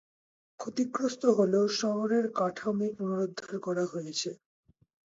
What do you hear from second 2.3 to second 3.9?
কাঠামো পুনরুদ্ধার করা